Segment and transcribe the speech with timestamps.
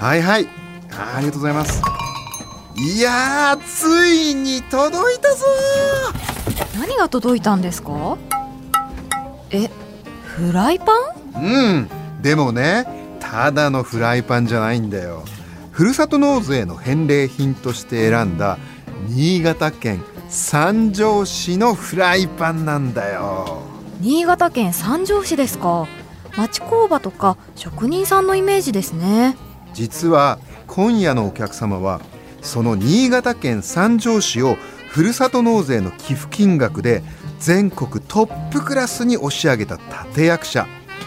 [0.00, 0.48] はいはい。
[0.92, 1.82] あありがとうございます。
[2.74, 5.44] いやついに届いたぞ
[6.78, 8.16] 何が届いたんですか？
[9.50, 9.68] え
[10.24, 10.86] フライパ
[11.38, 11.44] ン？
[11.44, 12.22] うん。
[12.22, 15.22] でもねただのフライパンじゃないんだよ。
[15.70, 18.56] ふるさと納税の返礼品として選んだ
[19.08, 23.60] 新潟県三条市のフライパンなんだよ。
[24.00, 25.86] 新潟県三条市ですか。
[26.38, 29.36] 町工場とか職人さんのイメージですね
[29.72, 32.00] 実は今夜のお客様は
[32.42, 34.56] その新潟県三条市を
[34.88, 37.02] ふるさと納税の寄付金額で
[37.38, 40.66] 全国トップクラスに押し上げた立役者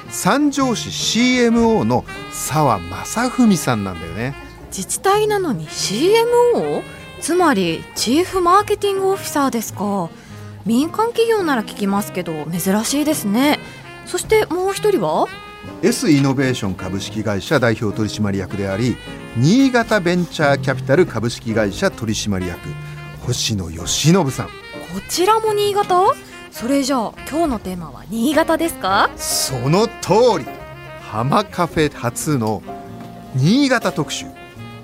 [0.09, 4.35] 三条市 CMO の澤正文さんなんだよね。
[4.67, 6.81] 自治体なのに CMO?
[7.19, 10.09] つまりチーフマーケティングオフィサーですか。
[10.65, 13.59] 民間企業なら聞きますけど珍しいですね。
[14.05, 15.27] そしてもう一人は？
[15.81, 18.97] S イノベーション株式会社代表取締役であり
[19.37, 22.59] 新潟ベンチャーキャピタル株式会社取締役
[23.25, 24.47] 星野義信さん。
[24.47, 24.51] こ
[25.09, 26.13] ちらも新潟？
[26.51, 29.09] それじゃあ今日のテーマは新潟ですか？
[29.15, 30.45] その通り。
[31.01, 32.61] 浜カフェ初の
[33.35, 34.25] 新潟特集。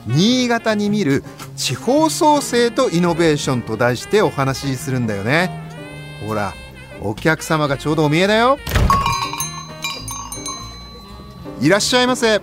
[0.07, 1.23] 新潟に見る
[1.55, 5.51] 地方創生とイノベーションと題してお話しするんだよね。
[6.27, 6.53] ほら
[7.01, 8.57] お客様がちょうどお見えだよ
[11.61, 12.41] いらっしゃいませ。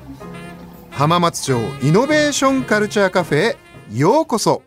[0.91, 3.57] 浜松町イノベーションカルチャーカフェへ
[3.91, 4.63] ようこそ。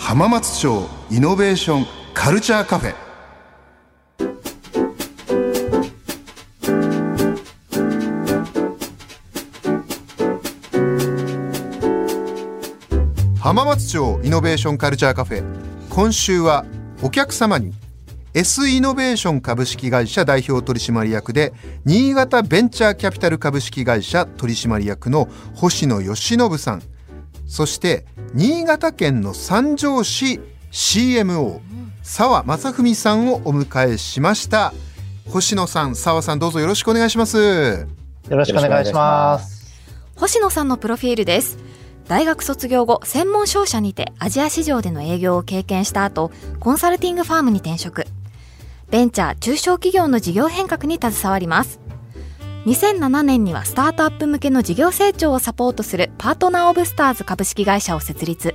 [0.00, 3.11] 浜松町イノベーションカルチャーカフェ。
[13.52, 15.44] 浜松町イノベーションカルチャーカフェ
[15.90, 16.64] 今週は
[17.02, 17.74] お客様に
[18.32, 21.52] S イノベーション株式会社代表取締役で
[21.84, 26.82] 新潟ベンチャーキャピタル株式会社取締役の星野義信さん。
[27.46, 31.60] そして新潟県の三条市 CMO
[32.02, 34.72] 澤正文さんをお迎えしました。
[35.28, 37.36] 星野さん澤さんどうぞよろしくお願いします。
[37.36, 37.86] よ
[38.30, 39.52] ろしくお願いします。
[40.16, 41.58] 星野さんのプロフィールです
[42.08, 46.30] 大学卒業後専門商社にてアジア市場での営業を経験した後
[46.60, 48.04] コンサルティングファームに転職。
[48.90, 51.80] ベンチャー中小企業の事業変革に携わります。
[52.66, 58.54] 2007年にはスタートアップ向けの事業成長をサポートするパートナーオブスターズ株式会社を設立。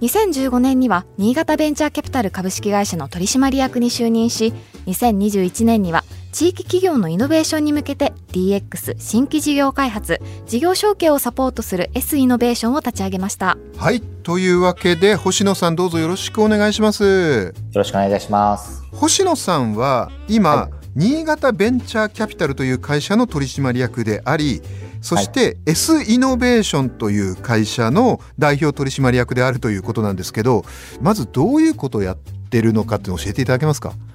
[0.00, 4.52] 2015年には新潟ベンチャーキャピタル株式会社の取締役に就任し
[4.86, 13.56] 2021年には地域企業のイノベーションに向けて DX 新規事業開発事業承継をサポートする S イノベーションを立ち上げました。
[13.76, 14.00] はい。
[14.00, 17.04] というわけで星野さんどうぞよろしくお願いします。
[17.04, 18.82] よろしくお願いいたします。
[18.90, 24.60] 星野さんは今、はい、新潟ベンチャーキャピタルという会社の取締役であり
[25.02, 30.64] そして S イノベーションという会社の代表取締役であるということなんですけど
[31.00, 33.92] まずどういうことをやってるのかって教えていただけますか？
[33.92, 34.13] あ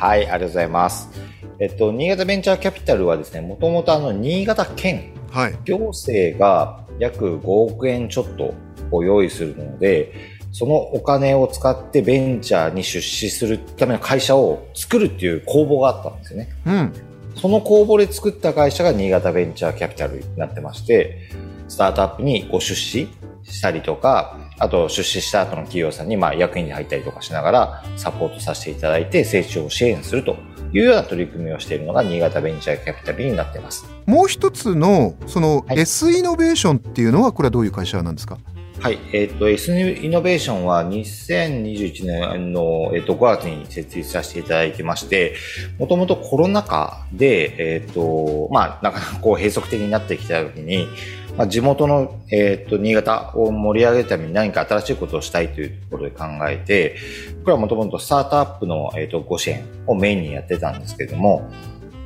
[0.00, 1.30] はいありがとうございます
[1.60, 8.54] えっと、新潟ベンチャーキャピタルはですね、もともとあの、新潟県、はい、行政が約5億円ちょっと
[8.90, 10.14] を用意するので、
[10.52, 16.48] そのお金を使ってベンチャーに出資するための会社を作るっていう公募があったんですよね。
[16.64, 16.92] うん。
[17.36, 21.28] その公募で作った会社が新潟ベンチャーキャピタルになってまして、
[21.68, 23.06] スタートアップにご出資
[23.42, 30.36] したりとか、あと出資した後の企業さんにまあ役員に入ったりとかしながらサポートさせていただいて成長を支援すると
[30.72, 33.86] いうような取り組みをしているのが新潟ベンチャーキャピタルになっています。
[34.06, 38.59] もう一つのその S イノベーションっていうのはこれはどういう会社なんですか、はい。
[38.80, 45.34] はいえっ、ー、と、S イノベーションは2021年の、えー、と5月に設立させていただいてまして、
[45.78, 50.86] もともとコロナ禍で、えっ、ー、と、まあ、なかなかこう閉塞的になってきた時に、
[51.36, 56.96] まあ、地元の、えっ、と、新潟を盛り上げるために何か新しいことをしたいというところで考えて、
[57.44, 61.50] これはもともとスタートアップの、えっ、と、ご支援をメインにやってたんですけども、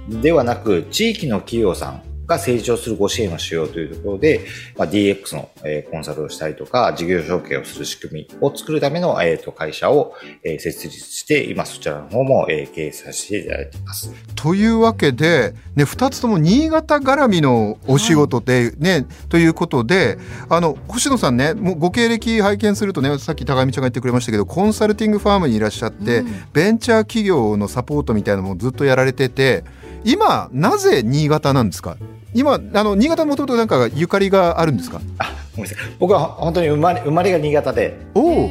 [0.08, 4.40] ではなく、地域の企業さんが成長するご支援をしようというところで、
[4.76, 14.10] まあ、DX の、えー、コンサルをしたりとか、事業承継をする仕組みを作るための、えー、と会社を、えー、設立して、今そちらの方も、えー、経営させていただいています。
[14.34, 20.18] というわけで、ね、2つとも新潟絡みのお仕事でね、はい、ということで、
[20.48, 29.64] あの、星野さんね、もうご経歴拝見するとね、さっき高見ちゃんが言ってくれましたけど、コンサルティングファームにいらっしゃって、うん、ベンチャー企業のサポートみたいなのもずっとやられてて、
[30.04, 31.96] 今なぜ新潟なんですか？
[32.34, 35.00] 今あの新潟もともとなんかゆかりがあるんですか？
[35.18, 35.90] あごめんなさい。
[35.98, 38.48] 僕は本当に生まれ生まれが新潟でお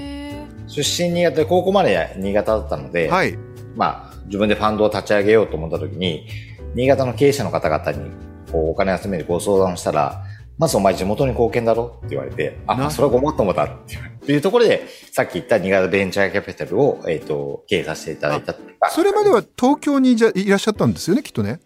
[0.67, 3.37] 出身新潟で高校まで新潟だったので、はい、
[3.75, 6.25] まあ自分でファンドを立ち上げようと思った時に
[6.75, 8.09] 新潟の経営者の方々に
[8.51, 10.23] こうお金集めるご相談をしたら
[10.57, 13.69] まずお前地元に貢献だろって言われて、あ、それはごもっともだっ
[14.23, 18.55] ていうところで、さっき言った新潟ベンチャーキャピタルを、えっ、ー、と、経営させていただいた
[18.89, 21.59] それまでは東京にじゃいらっしゃったんですよね、きっとね。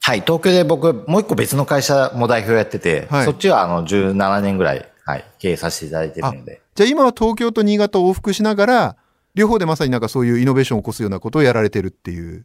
[0.00, 6.60] はい、東京で僕、もう一個別の会社も代表やってて、はい、そっちはあの17年ぐらい、はい、経営させていただいてるので。
[6.74, 8.96] じゃあ今は東京と新潟を往復しながら、
[9.34, 12.44] 両方でまさになんかそういうイノベーションを起こすようなことをやられてるっていう。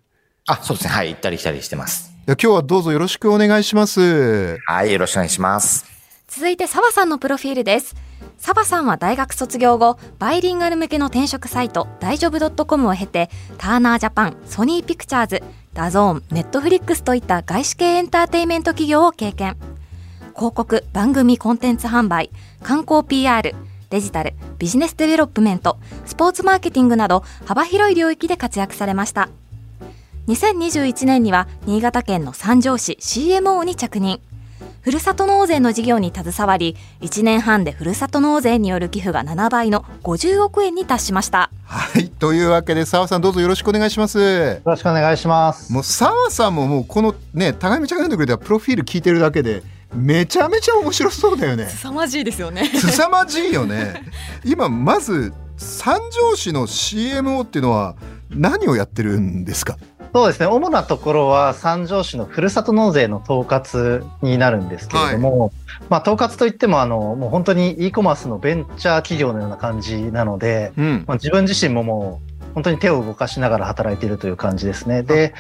[0.52, 0.94] あ、そうですね。
[0.94, 2.12] はい、行ったり来たりしてます。
[2.28, 4.58] 今日はどうぞよろしくお願いします。
[4.66, 6.00] はい、よろしくお願いします。
[6.30, 7.96] 続いて澤さんのプロフィールです
[8.38, 15.44] 澤さんは大学卒業後バイリンガル向けの転職サイト大丈夫 .com を経てターナージャパンソニーピクチャーズ
[15.74, 19.58] DAZN ネットフリックスといった外資系エンターテイメント企業を経験
[20.36, 22.30] 広告番組コンテンツ販売
[22.62, 23.56] 観光 PR
[23.90, 29.30] デジタルビジネスデベロップメントスポーツマーケティングなど幅広い領域で活躍されました
[30.30, 34.22] 2021年には新潟県の三条市 CMO に着任
[34.82, 41.50] ふるさと納税の事業に携わり1年半でふるさと納税による寄付が7倍の50億円に達しました。
[41.66, 44.20] はいというわけで澤さんどうぞよろしくお願いします。
[44.20, 45.74] よろしくお願いします。
[45.74, 49.64] もう澤さんももうこのね高見ちゃんが読んでくれたプロフィール聞いてるだけで
[49.96, 51.66] めちゃめちゃ面白そうだよね。
[51.66, 52.66] 凄まじいですよね。
[52.66, 54.04] 凄まじいよね。
[54.46, 57.96] 今まず三条市の CMO っていうのは
[58.30, 59.76] 何をやってるんですか？
[60.14, 60.48] そうですね。
[60.48, 65.52] 主なところは三条市のふるさと納税の統括になるんですけれども、はい、
[65.90, 72.22] まあ、統括といってもあのもう本当に e コマースのベンチャー企業のような感じなので、うん、まあ、自分自身もも
[72.52, 75.04] う本当に手を動かしながら働いているという感じですね。
[75.04, 75.34] で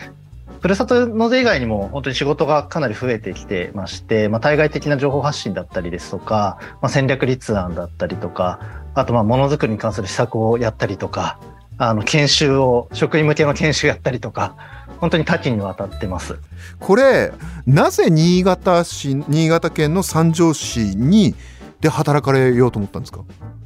[0.61, 8.59] ふるさと納税以外にも本当に仕事がかなり増えてきてまして、まあ、対外的な情報発信だったりですとか、まあ、戦略立案だったりとか
[8.93, 11.39] あとまあものづくりに関する施策をやったりとか
[11.79, 14.55] あの研修を職員向けの研修やったりとか
[14.99, 16.37] 本当に多岐にわたってます。
[16.79, 17.31] これ
[17.65, 21.33] なぜ新潟市新潟県の三条市に
[21.79, 23.21] で働かれようと思ったんですか？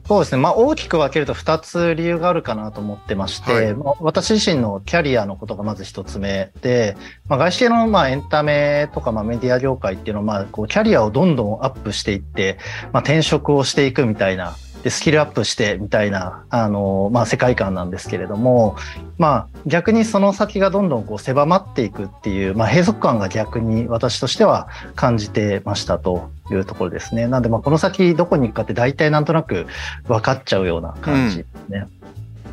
[0.06, 6.98] そうですね、まあ、大きく分けると2つ理由があるかなと思ってまして、はい、まあ、私自身のキャリアのことがまず1つ目で、
[7.30, 12.60] まあ、外資系のまあエンタメとかまあメディア業界っていうのはまあこうキャリアをどんどんアップしていって、
[12.92, 18.76] まあ、転職をしていくみたいなでスキルアップしてみたいなあの、まあ、世界観なんですけれども、
[19.18, 27.28] まあ、逆にその先がどんどんこう狭まっていくっていう、まあ、閉塞感が逆に私としては感じてましたというところですね。
[27.28, 29.68] なんでまあこの先どこに行くかって大体なんとなく
[30.08, 31.88] 分かっちゃうような感じですね。
[31.98, 32.04] うん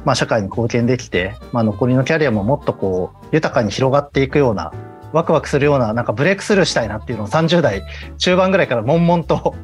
[0.05, 4.73] まあ、社会に貢献できて、まあ、残りのキャリアももっとこう豊かに広がっていくような
[5.13, 7.83] ワクワクするようななんかブレイクスルーしたいなっていうのを30代
[8.19, 9.55] 中盤ぐらいから悶々と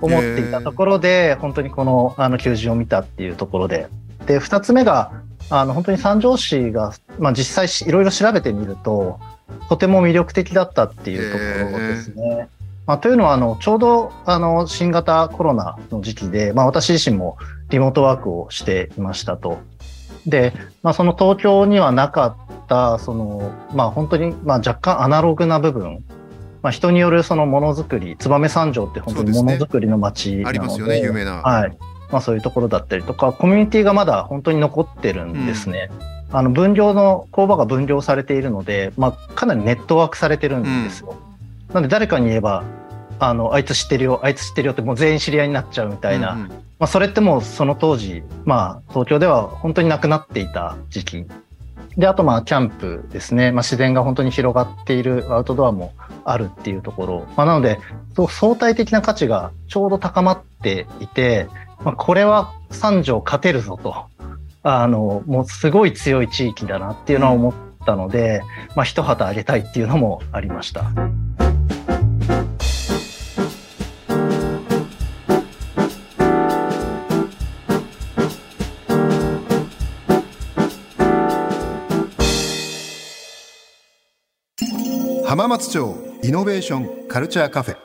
[0.00, 3.88] 思っていたところで、本当にこのあの求人を見たっていうところで。
[4.26, 5.12] で、2つ目が、
[5.50, 9.18] あの本当に三条市が、まあ、実際いろいろ調べてみると、
[9.68, 11.38] とても魅力的だったっていうと
[11.70, 12.48] ころですね。
[12.86, 17.36] まあ、というのはあのちょうどあの新型コロナの時期で、まあ、私自身も
[17.68, 19.58] リモートワークをしていましたと。
[20.26, 26.02] で、まあ、その東京にはなかったその、まあ、本当にまあ若干アナログな部分
[26.62, 31.76] まあ、人によるそのものづくり燕三条って本当にものづくりの街なので、ね、ありますよね有名な、はい。
[32.10, 35.90] まあ、そういうところだったりとかコミュニティがまだ本当に残ってるんですね。
[36.30, 41.16] うん、あの分業の工場が分業されているので、まあ、かなりネットワークされてるんですよ。
[41.68, 42.64] うん、なので誰かに言えば
[43.18, 51.26] あのあいつ知ってるよあいつ知ってるよってもう全員知り合いになっちゃうみたいな、うんうん、まあ、それってもうその当時、まあ、東京では本当になくなっていた時期
[51.98, 55.92] であとまあキャンプですね、まあ、自然が本当に広がっているアウトドアも
[56.24, 57.78] あるっていうところ、まあ、なので
[58.30, 61.48] 相対的な価値がちょうど高まっていて、
[61.84, 64.06] まあ、これは三条勝てるぞと。
[64.64, 67.54] あのもうすごい強い地域だなっていうのは思っ
[67.86, 70.90] たので、うん、まあ、一旗あげたいっていうのもありました。
[85.28, 87.76] 浜松町イノベーションカルチャーカフェ。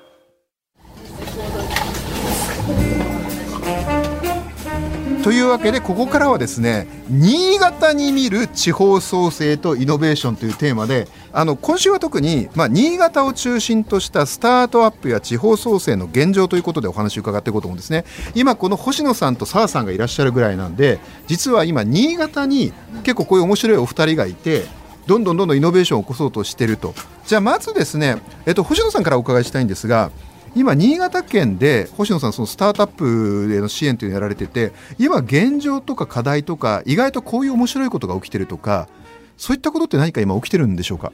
[5.25, 18.05] というわけでここからはですね新潟に見る地方創生とイノベーションというテーマであの今週は特に、まあ、新潟を中心としたスタートアップや地方創生の現状ということでお話を伺っていこうと思うんですね。
[18.35, 22.71] 今この星野さんと澤さんがいらっしゃるぐらいなんで実は今新潟に
[23.03, 24.63] 結構こういう面白いお二人がいて
[25.07, 26.93] どんどんどんどんイノベーションを起こそうとしていると。
[27.25, 30.11] じゃあまずですね、えっと、星野さんからお伺いしたいんですが
[30.55, 38.87] 今、新潟県で星野さん、そのスタートアップでの支援というのをやられてて、今、現状とか課題とか、意外とこういう面白いことが起きてるとか、
[39.35, 41.11] そういったことって何か今、起きてるんでしょうか？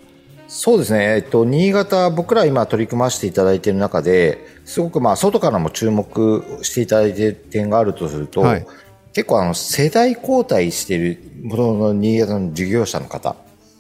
[0.50, 8.65] そうですね、えっと、新潟、僕ら今取り組ませていただいている中で、すごくまあ外からも注目していただいている点があるとすると、はい、
[9.13, 13.38] 結構あの世代交代しているものの新潟の事業者の方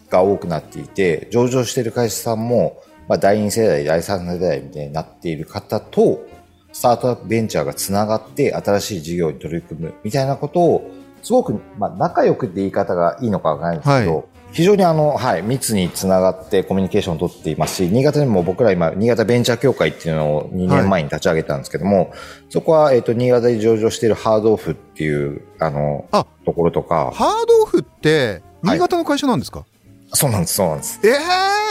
[0.09, 6.25] が多くなっていて、上場している会社さんも、まあ、第2世代、第3世代みたいになっている方と、
[6.71, 10.91] スタートアップベンチャーがつながって新しい事業に取り組むみたいなことを、
[11.23, 22.09] すごく、まあ、仲良くって言い方がいいのかわからないんですけど、はい、非常にあの、はい、密につながってコミュニケーションを取っていますし、新潟でも僕ら今、新潟ベンチャー協会っていうのを2年前に立ち上げたんですけども、はい、
[22.49, 27.11] そこは、えっ、ー、と、新潟で上場しているハードオフっていう、あの、あところとか。
[27.13, 29.78] ハードオフって、新潟の会社なんですか、はい
[30.13, 30.99] そうなんです、そうなんです。
[31.03, 31.15] ええー、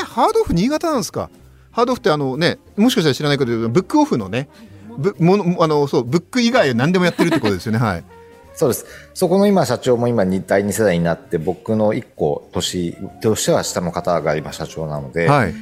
[0.04, 1.30] ハードオフ新潟なんですか？
[1.70, 4.48] ハードオフってあのね、もしかしたら知らないけど、ブックオフのね、
[4.96, 7.78] ブものあのそうブック以外何でもやってるってことですよね。
[7.78, 8.04] はい。
[8.54, 8.86] そうです。
[9.14, 15.54] そこの今社長も今第2世代になって僕の1個年としては下の方が今社長なので、はい、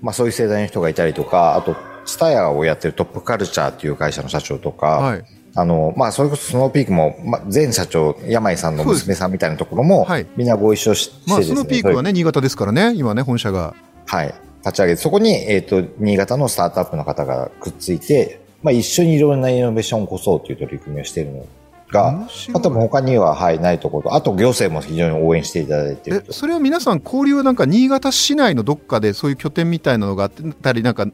[0.00, 5.24] まあそういう世代の人がいたりとか、あとスタヤをやってるトップカルチャーっていう会社の社長とか、はい、
[5.58, 11.20] あの、まあ、それこそスノーピークも、まあ、前社長、山井さんの娘さんみたいなところも、はい、みんなご一緒してね。
[11.26, 13.74] まあ、スノーピークはね、新潟ですからね、今ね、本社が。
[14.06, 14.32] はい。
[14.60, 21.46] 立ち上げて、そこに、えっ、ー、と、新潟のスタートアップの方がくっついて、まあ、一緒にいろんなイノベーションを起こそうという取り組みをしているの
[21.90, 30.30] が、あとも他には、はい、ないところと、あと行政も非常に応援していただいてそれは皆さん交流はなんか新潟市内のどっかでそういう拠点みたいなのがあっ
[30.62, 31.06] たり、なんか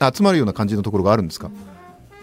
[0.00, 1.50] 集まるような感じのところがあるんですか？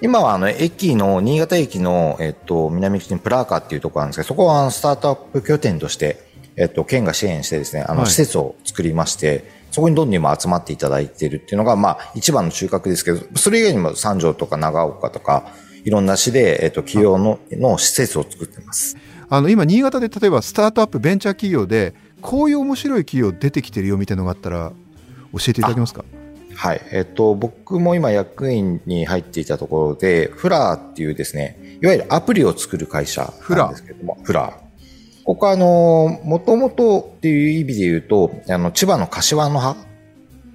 [0.02, 6.24] 今はあの駅の、新潟駅の、えっと、南口にプラーカっていうところなんですけど、そこはスタートアップ拠点として、
[6.56, 15.52] えっと、県が支援してですね、あの、施設を作りまして、はい、そこにどんどん今集まっていただいているっていうのが、まあ、一番の中核ですけど、それ以外にも三条とか長岡とか、
[15.84, 18.98] いろんな市で、えっと、企業の、の施設を作ってます。
[19.30, 24.72] あの、今、新潟で例えばスタートアップベンチャー企業で、こういう面白い企業出てきてるよみたいなのがあったら、
[25.34, 26.04] 教えていただけますか？
[26.60, 26.82] はい。
[26.92, 35.24] えっと、僕も今役員に入っていたところで、フラーっていうですね、いわゆるアプリを作る会社なんですけども、フラー。
[35.24, 39.78] ここはあの、もともとっていう意味で言うと、あの、千葉の柏の葉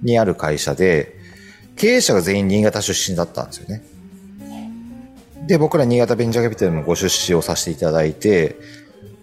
[0.03, 1.15] にある会社で、
[1.75, 3.81] 経営者が全員新潟出身だったんですよね。
[5.47, 8.57] で、僕ら新潟ベンチャーキャピタルもご出資をさせていただいて、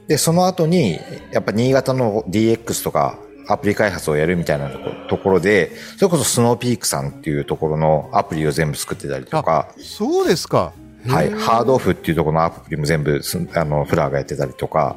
[0.08, 0.98] で、その後に、
[1.30, 4.70] やっぱ新潟の DX とか、アプリ開発をやるみたいな
[5.08, 9.68] ところで、それこそスノーピークさんっていうところのアプリを全部作ってたりとか。
[9.78, 10.72] そうですか。
[11.06, 11.30] はい。
[11.30, 13.20] ハードオフっていうところのアプリも全部、
[13.54, 14.96] あの、フラーがやってたりとか。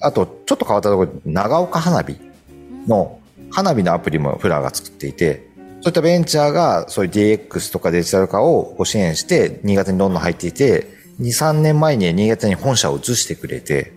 [0.00, 2.18] あと、ちょっと変わったところで、長岡花火
[2.86, 3.18] の
[3.50, 5.48] 花火のアプリもフラーが作っていて、
[5.82, 10.86] そういったベンチャーが、そういう DX とかデジタル化をご支援して、新潟にどんどん入っていて、
[11.20, 13.92] 2、3年前に新潟に本社を移してくれて、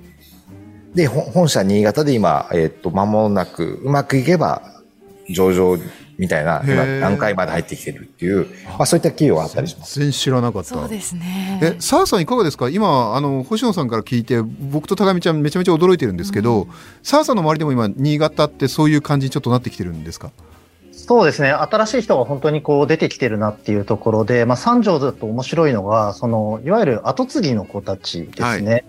[0.96, 4.62] で、本社新潟で今、えっ、ー、と、間もなく、うまくいけば、
[5.30, 5.78] 上場
[6.20, 8.46] みたいな、今、段階まで入ってきてるっていう、
[8.78, 10.00] まあ、そういった企業があったりします。
[10.00, 10.70] 全然知らなかった。
[10.70, 11.60] そうですね。
[11.64, 12.70] え、澤さんいかがですか？
[12.70, 16.68] 今、あの、星野さんから聞いて、僕と高見ちゃんめちゃめちゃ驚いてるんですけど、
[17.02, 20.30] 澤、うん、さんの周りでも今、新潟ってそういう感じにちょっとなってきてるんですか？
[20.92, 21.52] そうですね。
[21.52, 28.72] 新しい人が本当にこう出てきてるなっていうところで、まあ、三条だと面白いのが、その、いわゆる後継ぎの子たちですね。
[28.72, 28.86] はい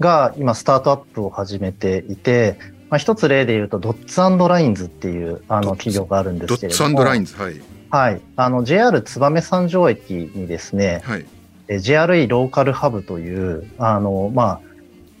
[0.00, 2.58] が今スタートアップを始めていて、
[2.90, 6.90] まあ、一つ例で言うと、ドッツラインズっていうあの企業があるんですけれども。
[6.90, 7.60] ドッツラインズ、はい。
[7.90, 8.20] はい。
[8.36, 11.26] あの、JR 燕三条駅にですね、はい、
[11.68, 14.60] JRE ローカルハブという、あの、まあ、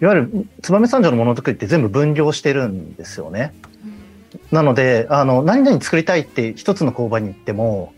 [0.00, 3.52] いわゆる燕三条のものづくりって全部分業してるんですよね。
[4.50, 7.92] なので、あの、何々作りたいって一つの工場に行っても、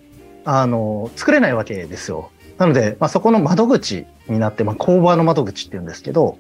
[0.45, 2.31] あの、作れないわけですよ。
[2.59, 6.39] なので、まあ、そこの窓口になって、まあ、工場の窓口っていうんですけど、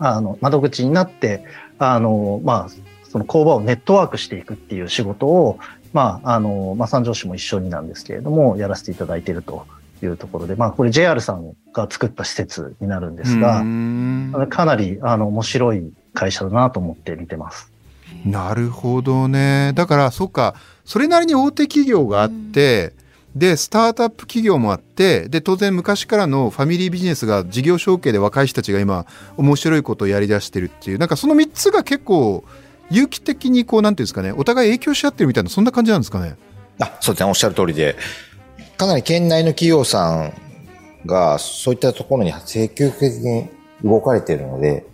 [0.00, 1.44] あの、窓口になって、
[1.78, 2.68] あの、まあ、
[3.08, 5.58] その工場をネットワークしていくっていう仕事を、
[5.92, 9.66] まあ、あの、まあ、三条市も一緒になんですけれども、やらせていただいていると
[10.02, 13.58] いうところで、まあ、これ JR さんが作った施設になるんですが、
[14.48, 17.70] かなり、あの、面白い会社だなと思って見てます。
[18.24, 19.72] なるほどね。
[19.74, 20.54] だから、そっか、
[20.84, 22.92] それなりに大手企業があって、
[23.36, 29.06] でスタートアップ企業もあってで当然昔からのファミリービジネスが事業承継で若い人たちが今
[29.36, 32.44] 面白いことをやりだしてるっていうなんかその3つが結構
[32.90, 36.36] 有機的にこうなんていうんですかねお互い影響し合ってるみたいなそんな感じなんですかね。
[36.80, 37.28] あそうですね。
[37.28, 37.96] おっしゃる通りで。
[38.76, 40.32] かなり県内の企業さん
[41.06, 43.48] がそういったところに積極的に
[43.84, 44.86] 動かれているので、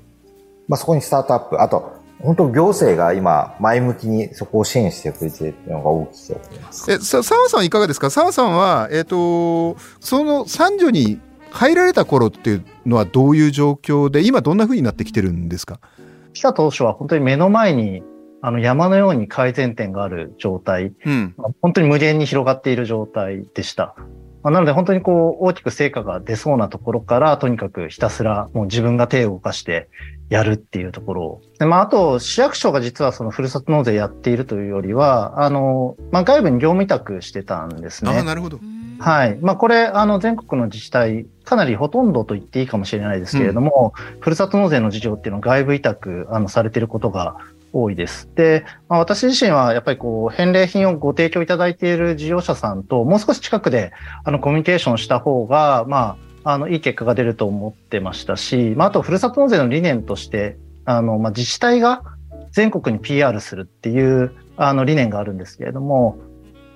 [0.69, 6.91] まあ、そこにスタートアップあと本当行政が今前向きにそこを支援してくれてるっていうのが大きいと思います。
[6.93, 8.11] え、さ、澤さんいかがですか？
[8.11, 11.21] 澤さんは、えっ、ー、と、その三女に
[11.51, 15.79] 入られた頃っていうのはどういう状況で、今どんなふうになってきてるんですか？
[16.33, 18.03] 来た当初は本当に目の前に
[18.43, 23.95] あの山のように改善点がある状態、うん、本当に無限に広がっている状態でした。
[24.45, 29.89] なので本当にこう大きく成果が出そうなところからとにかくひたすらもう自分が手を動かして
[30.29, 31.43] やるっていうところを。
[31.59, 38.11] でまあ、あと、市役所が実はそのふるさと納税やっているというよりは、あの、まあ、外部に業務委託してたんですね。
[38.11, 38.59] あなるほど。
[38.99, 39.39] はい。
[39.41, 47.37] まあ、これ、あの、全国の自治体、かなりほとんどと言っていいかもしれないですけれども、うん、ふるさと納税の事業っていうのを外部委託、あの、されていることが
[47.73, 48.29] 多いです。
[48.35, 53.93] で、まあ、私自身はやっぱりこう、返礼品をご提供いただいている事業者さんと、もう少し近くで、
[54.25, 62.05] あの、コミュニケーションした方が、まあ、あの、いい結果が出ると思ってましたし、まあ、あと、ふるさと納税の理念として、あの、まあ、自治体が
[62.53, 66.19] 全国に PR するっていう、あの、理念があるんですけれども、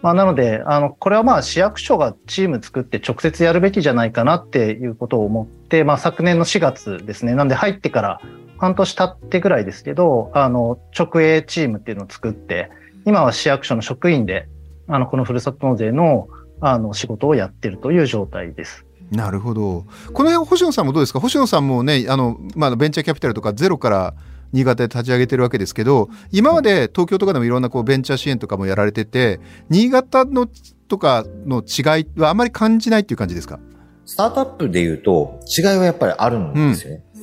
[0.02, 7.36] まあ、なので、あの、これはまあ、市役所がチーム作って直接やるべきじゃないかなっていうことを思って、まあ、昨年の4月ですね。
[7.36, 8.20] なんで、入ってから
[8.58, 12.70] 半年経ってぐらいですけど、あの、直営チームっていうのを作って、
[13.06, 14.48] 今は市役所の職員で、
[14.88, 16.26] あの、このふるさと納税の、
[16.60, 18.84] あの、仕事をやってるという状態です。
[19.10, 19.86] なるほど。
[20.12, 21.20] この辺星野さんもどうですか？
[21.20, 24.14] 星野さんもねあの、まあ、ベンチャーキャピタルとかゼロから
[24.52, 30.48] 新潟で立ち上げてるわけですけど今まで東京とかでもいろんなこうベンチャー支援とかもやられてて新潟の
[30.88, 33.58] とかの違いはあまり感じないっていう感じですか？
[34.06, 37.04] スタートアップでいうと違いはやっぱりあるんですよね。
[37.14, 37.22] うん、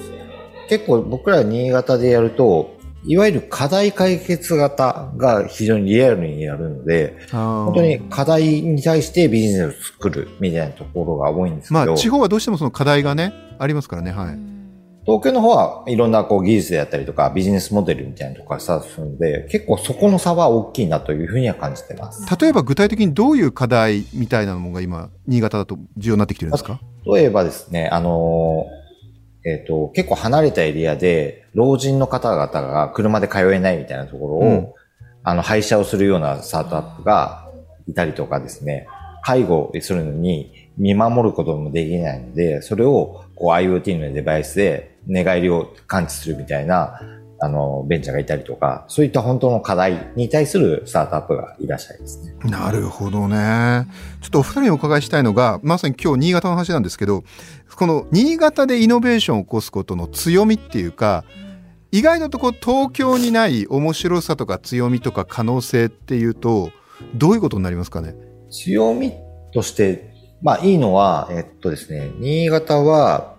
[0.69, 2.76] 結構僕ら新潟でやると
[3.07, 11.85] いわゆる課題解決型が非常にリアルにやるので、本当に課題に対してビジネスを作るみたいなところが多いんですけど。
[11.85, 14.37] まあ、地方はどうしてもその課題がね、ありますからね、はい。
[15.05, 22.27] 東京の方はいろんなこう技術であったりとかビジネスモデルみたいなところがスタートするので、結構そこの差は大きいなというふうには感じてます。
[22.37, 26.81] 例えば具体的にどういう課題みたいなのが今、新潟だと重要になってきてるんですか？
[27.05, 28.65] 例えばですね、あの
[29.47, 34.73] えっ、ー、と、結構離れたエリアで、老人の方々が車で通えないみたいなところを、うん、
[35.23, 37.49] あの、廃車をするようなスタートアップが
[37.87, 38.87] いたりとかですね、
[39.23, 46.99] 介護するのに見守ることもできないので、それをこう IoT のデバイスで寝返りを感知するみたいな
[47.39, 52.33] あの、ベンチャーがいたりとか、そういった本当の課題に対するスタートアップがいらっしゃいますね。
[52.49, 53.87] なるほどね。
[54.21, 57.23] ちょっとお二人にお伺いしたいのが、まさに今日新潟の話なんですけど、
[57.75, 61.23] この新潟でイノベーションを起こすことの強みっていうか、
[61.91, 66.71] 意外のとこ東京にない面白さとか強みとか可能性っていうと、
[67.13, 68.15] どういうことになりますかね？
[68.49, 69.13] 強み
[69.53, 73.35] として、まあいいのは、えっとですね、新潟は、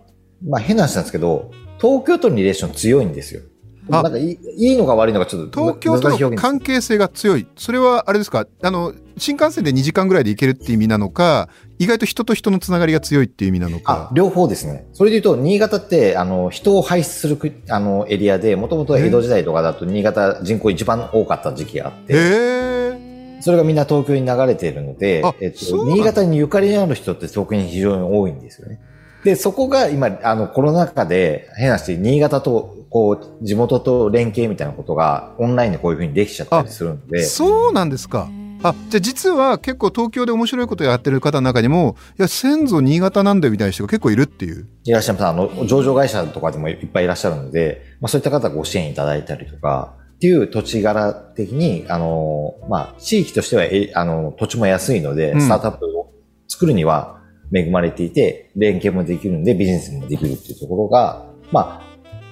[0.46, 3.42] まあ変な話なんですけど、東京とのリレーション強いんですよ。
[3.88, 7.46] なんかいいのか悪いのかちょっと東京との関係性が強い。
[7.57, 8.46] それはあれですか？
[8.62, 11.48] あの新幹線で2時間ぐらいで行けるっていう意味なのか
[11.79, 14.11] 意外と人と人のつながりが強いっていう意味なのか。
[14.14, 14.87] 両方ですね。
[14.92, 28.81] それで言うと新潟ってあの人を排出するあのエリアでもともと江戸時代とかだと新潟人口一番多かった時期があってそれがみんな東京に流れているので、えっと、新潟にゆかりのある人って東京に非常に多いんですよね。
[29.24, 37.22] で、そこが今、あの、コロナ禍で、変な話、新潟と、こう、地元と連携みたいなことが、オンラインでこういうふうにできちゃったりするんで。
[37.22, 38.29] そうなんですか。
[38.62, 44.66] あ、じゃあ実は結構東京で面白いことやってる方の中にも、いや、先祖新潟なんだよみたいな人が結構いるっていう。
[44.85, 45.27] いらっしゃいます。
[45.27, 56.12] あの、上場会社とかでもいっぱいいらっしゃるので、まあそういった方ご支援いただいたりとか、っていう土地柄的に、あの、まあ、地域としては、え、あの、土地も安いので、スタートアップを
[56.48, 57.20] 作るには、
[57.55, 61.88] 恵まれていて、連携もできるんで、ビジネスもできるっていうところが、まあ、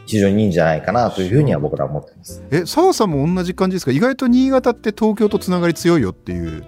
[0.07, 2.43] 非常にいいんじゃないかなというふうには僕らは思ってます。
[2.51, 3.93] え、澤さんも同じ感じですか？
[3.93, 6.65] 意外と新潟って東京とつながり強いよっていう。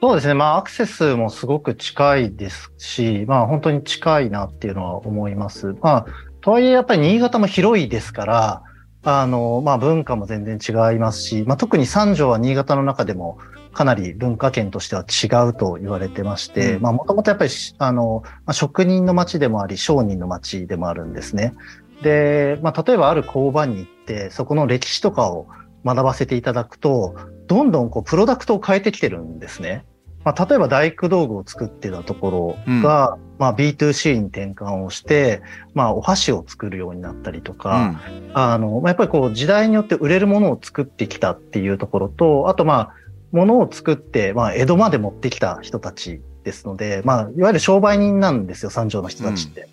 [0.00, 0.34] そうですね。
[0.34, 5.76] まあ、アクセスもすごく近いですし、まあ、本当に近いなっていうのは思います。
[5.80, 6.06] まあ、
[6.40, 8.62] とはいえ、やっぱり新潟も広いですから、
[9.04, 13.38] あの、まあ、文化も全然違いますし、まあ、特に三条は新潟の中でも、
[13.72, 21.54] かなり文化圏としては違うと言われてまして、まあもともとやっぱり、あの、職人の街でもあり、商人の街でもあるんですね。
[22.02, 25.46] で、まあ例えばある工場に行って、そこの歴史とかを
[25.84, 29.84] 学ばせていただくと、どんどんこうプロダクトを変えてきてるんですね。
[30.24, 35.42] まあ、例えば大工道具を作ってたところが、うん、まあ、B2C に転換をして、
[35.74, 42.94] まあ、お箸を作るようになったりとか、うん、あの、やっぱりこう時代によって売れるものを作ってきたっていうところと、あとまあ、
[43.32, 49.62] ものを作って、まあ、江戸まで持ってきた人たちですので、まあ、いわゆる商売人なんですよ、三条の人たちって。
[49.62, 49.68] うん、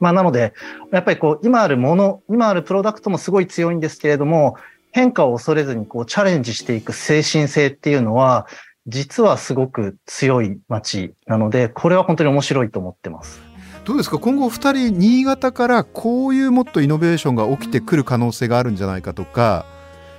[0.00, 0.52] まあ、なので、
[0.92, 4.56] やっぱりこう、今あるもの、今あるプロダクトもすごい強いんですけれども、
[4.92, 8.46] 変化を恐れずにこう、チャレンジしていく精神性っていうのは、
[8.86, 13.40] 実はすごく強い街なので、これは本当に面白いと思ってます。
[13.84, 14.18] どうですか？
[14.18, 19.64] 今後二人新潟からこういうもっとイノベーションが起きてくる可能性があるんじゃないかとか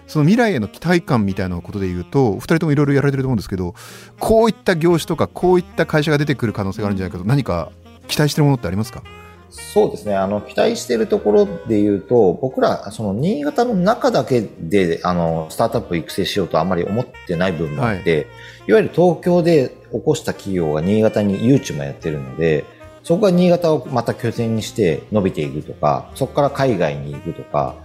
[0.07, 3.75] その未来への期待感みたいなことで言うと二人ともいろいろやられてると思うんですけど
[4.19, 7.71] こういった業種とかこういった会社が出てくる可能性があるんじゃないかと何か
[8.07, 9.03] 期待してるものってありますか？
[9.49, 10.15] そうですね。
[10.15, 18.25] あの、期待しているところで言うと、僕ら、その、新潟の中だけで、あの、スタートアップ育成しようとあんまり思ってない部分もあって、はい、
[18.67, 22.63] いわゆる東京で起こした企業が新潟に誘致もやってるので、
[23.03, 27.75] そこが新潟をまた拠点にして伸びていくとか、そこから海外に行くとか、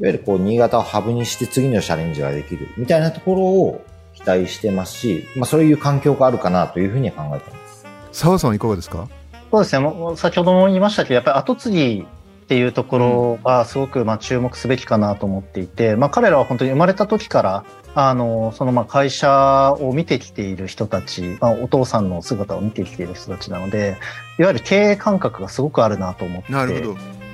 [0.00, 7.84] いわゆるこう、新潟をハブにして次のチャレンジができるみたいなところを期待してますし、まあ、そういう環境があるかなというふうに考えてます。
[8.12, 9.08] 澤さんいかがですか？
[9.50, 9.80] そうですね。
[9.80, 12.06] もう先ほども言いましたけど、やっぱり後継ぎ
[12.44, 23.96] っていうところがすごくまあ注目すべきかなと思っていて、まあ彼らは本当に生まれた時から、あの、そのまあ会社を見てきている人たち、まあお父さんの姿を見てきている人たちなので、
[24.38, 26.52] いわゆる経営感覚がすごくあるなと思って。
[26.52, 27.24] なるほど。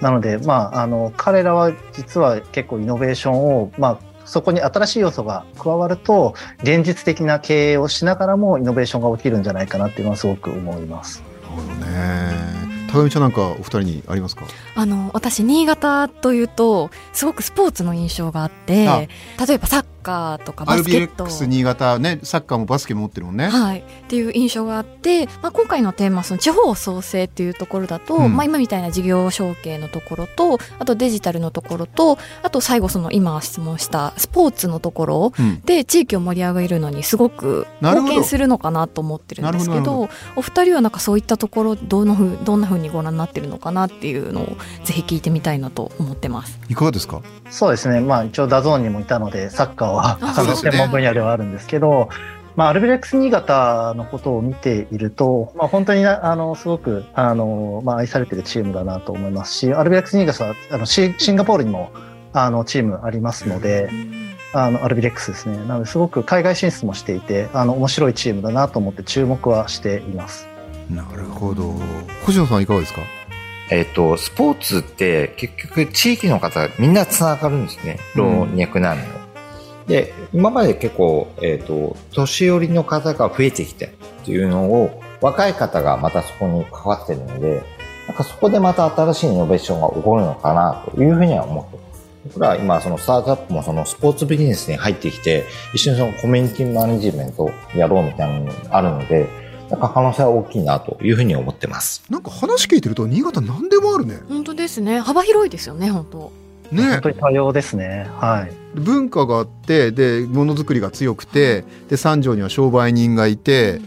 [0.00, 11.23] なので、まあ、あの、彼らは実は結構イノベーションを、まあ、そこに新しい要素が加わると、現実的な経営をしながらもイノベーションが起きるんじゃないかなっていうのはすごく思います。
[11.54, 12.54] ほどね。
[12.92, 14.44] 高見ちゃんなんかお二人にありますか？
[14.76, 19.08] あの私新潟というとすごくスポーツの印象があって
[19.46, 21.26] 例えばサッカーとかバスケット。
[21.26, 23.48] RBX 新潟ねサッカーもバスケも持ってるもんね。
[23.48, 23.78] はい。
[23.80, 35.32] っていう印象があって、まあ、今回のテーマその地方創生っていうところだと、うん、まあ、今みたいな事業承継のところとあとデジタルのところとあと最後その今質問したスポーツのところ
[35.64, 46.58] で地域を盛り上げるのにすごく貢献するのかなと思ってるんですけどお二人はなんかそういったところどのふどんなふうにご覧になってるのかなっていうのをぜひ聞いてみたいなと思ってます。
[46.68, 47.22] いかがですか？
[47.50, 48.00] そうですね。
[48.00, 52.08] まあ一応 DAZN にもいたのでサッカーは専門分野ではあるんですけど、
[52.56, 61.90] まあ、アルビレックス新潟のことを見ていると、まあ、本当にあのすごくあの、まあ、愛されているチームだなと思いますし、アルビレックス新潟はあのシシンガポールにも
[62.32, 63.90] あのチームありますので、
[64.52, 65.56] あのアルビレックスですね。
[65.58, 70.46] なのですごく海外進出もしていて、あの面白いチームだなと思って注目はしています。
[70.88, 71.72] なるほど。
[72.24, 73.00] 星野さんいかがですか？
[73.70, 77.98] えっ、と、スポーツって結局地域の方みんなつながるんですね。
[78.14, 79.23] 老若男女。
[79.86, 87.62] で、今まで結構、えっ、ー、と、年寄りの方が増えてきてっていうのを、若い方がまたそこに関わってるので、
[88.06, 92.06] なんかそこでまた新しいイノベーションが起こるのかなというふうには思ってます。
[92.26, 95.44] 僕らは今そのスタートアップもそのスポーツビジネスに入ってきて、
[95.74, 99.28] 一緒にそのコミュニティマネジメントをやろうみたいなのがあるので、
[99.70, 102.04] なんか可能性は大きいなというふうに思ってます。
[102.10, 104.18] なんか話聞いてると新潟何でもあるね。
[104.28, 105.00] 本当ですね。
[105.00, 106.32] 幅広いですよね、本当。
[106.70, 108.06] ね、本当に多様ですね。
[108.18, 108.63] はい。
[108.74, 113.80] 文化があってでものづくりが強くてで三条には商売人がいて、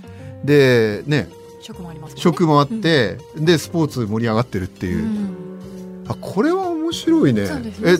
[0.43, 1.29] でね。
[1.59, 7.41] 職もあります、ね、職もあって、うん、でスポーツ盛り上がってるっていう、うん、あこれは面白いね。
[7.41, 7.73] ね。
[7.83, 7.97] え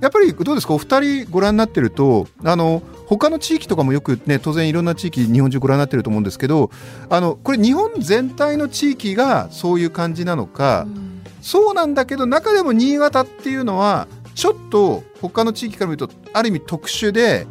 [0.00, 0.74] やっぱりどうですか？
[0.74, 6.70] お二人ご覧になってるとあの他の地域とかもよくね当然いろんな地域日本中ご覧になってると思うんですけど
[7.08, 11.22] あのこれ日本全体の地域がそういう感じなのか、うん。
[11.40, 17.46] そうなんだけど中でも新潟っていうのはちょっと他の地域から見るとある意味特殊で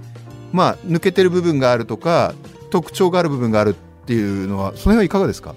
[0.54, 2.34] まあ抜けてる部分があるとか
[2.70, 5.56] 特徴がある部分があるっていうのはその辺はいかがですか？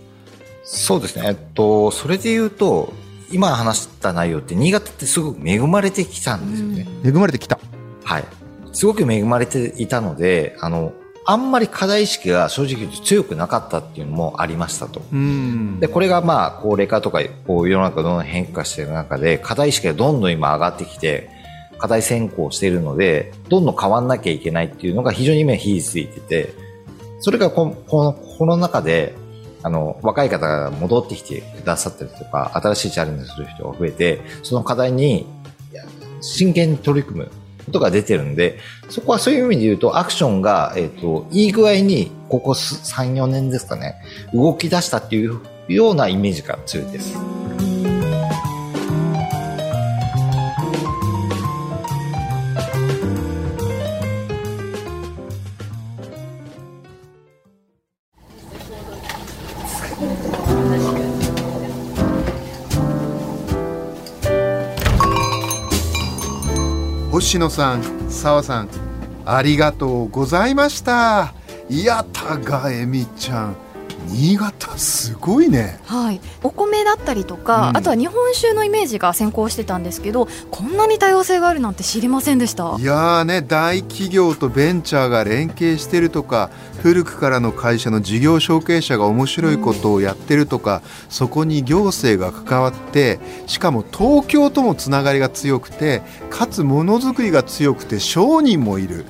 [0.65, 1.27] そうですね。
[1.27, 2.93] えっとそれで言うと
[3.31, 7.61] 今話した内容って新潟ってすごく恵まれてきたんですよね、恵まれてきた。
[8.05, 8.25] はい。
[8.73, 10.93] すごく恵まれていたのであの
[11.31, 15.03] あんまり課題意識が正直言うと強くなかったっていうのもありましたと。
[15.79, 21.29] で、これがまあ、高齢化とか、こう、世の中どんどん変化している中で、課題意識がどんどん今上がってきて、
[21.77, 26.55] 課題先行しているので、どんどん変わんなきゃいけないっていうのが非常に今火ついてて、
[27.21, 29.15] それがこの、この中で、
[29.63, 35.27] あの、若い方が戻ってきてくださったりとか、新しいチャレンジする人が増えて、その課題に
[36.23, 37.31] 真剣に取り組む
[37.69, 43.95] ことが出てるんで、そこはそういう意味で言うと、アクションが、えっ、ー、と、いい具合に、ここ3、4年ですかね、
[44.35, 47.38] 動き出したっていうようなイメージが強いです。
[67.29, 68.71] 星野さん澤さん
[69.27, 71.35] ありがとうございました。
[71.69, 73.68] いやたがえみちゃん。
[74.09, 74.77] 新潟？
[74.79, 75.79] すごいね。
[75.87, 76.21] はい。
[76.43, 82.77] お米だったりとか、うん、あとは日本酒のイメージが先行してたんですけどこんなに多様性があるなんて知りませんでした。
[82.79, 86.51] いやーね大企業とベンチャーが連携してるとか
[86.83, 99.05] 古くからの会社の事業承継者が面白いことをやってるとか、うん、そこに行政が関わってしかも東京ともつながりが強くてかつものづくりが強くて商人もいる。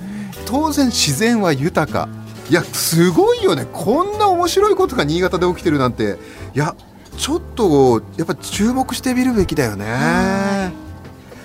[0.46, 2.08] 当然自然は豊か
[2.50, 3.66] いやすごいよね。
[3.72, 6.16] こんな面白いことが新潟で起きてるなんて。
[6.54, 6.74] いや
[7.16, 10.72] ちょっとやっぱ注目してみるべきだよね。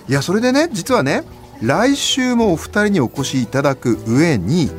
[0.07, 1.23] いやそれでね実はね
[1.61, 4.69] 来週もお二人にお越しいただく上に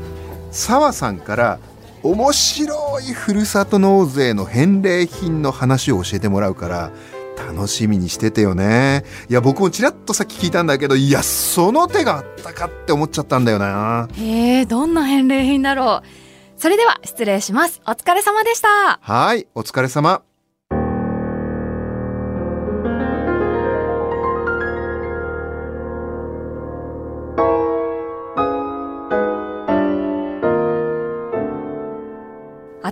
[0.50, 1.58] 澤さんから
[2.02, 6.90] 面白いふるさと納税の返礼品の話を教えてもらうから
[7.36, 9.04] 楽しみにしててよね。
[9.28, 14.08] いや僕もちらっとさっき聞いたんだけどいやその手があったかって思っちゃったんだよな。
[14.14, 16.60] へえどんな返礼品だろう。
[16.60, 17.80] それでは失礼します。
[17.86, 18.98] お疲れ様でした。
[19.00, 20.22] はいお疲れ様。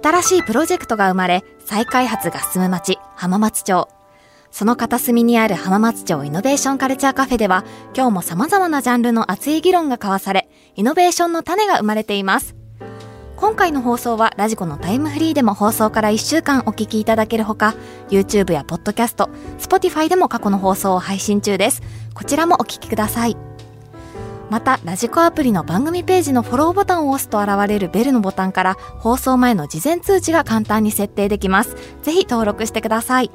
[0.03, 3.89] 新しいプロジェクトが生まれ、再開発が進む町、浜松町。
[4.53, 7.65] その片隅にある浜松町イノベーションカルチャーカフェでは、
[7.97, 12.55] 今日も様々なジャンルの熱い議論が交わされ、イノベーションの種が生まれています。
[13.37, 17.75] 今回の放送はラジコのタイムフリーでも放送から1週間お聞きいただけるほか、
[18.11, 21.83] YouTube や Podcast、Spotify でも過去の放送を配信中です。
[22.13, 23.39] こちらもお聞きください。
[24.51, 31.75] また、ラジコアプリの番組ページのフォローボタンを押すと現れるベルのボタンから放送前の事前通知が簡単に設定できます。
[32.03, 33.31] ぜひ登録してください。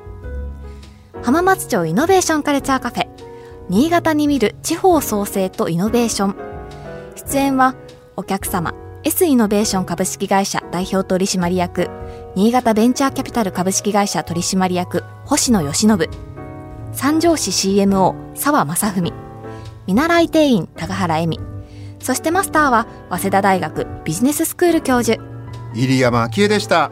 [1.23, 3.07] 浜松町イノベーションカルチャーカフェ。
[3.69, 6.35] 新潟に見る地方創生とイノベーション。
[7.15, 7.75] 出演は
[8.15, 11.89] お客様 S イノベーション株式会社代表取締役
[12.35, 15.97] 新潟ベンチャーキャピタル株式会社取締役星野義信。
[16.93, 19.11] 三条市 CMO 沢正文。
[19.85, 21.39] 見習い店員高原恵美。
[21.99, 25.21] そしてマスターは早稲田大学ビジネススクール教授。
[25.73, 26.91] 入山昭恵でした。